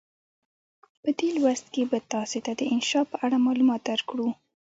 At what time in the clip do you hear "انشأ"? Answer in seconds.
2.73-3.01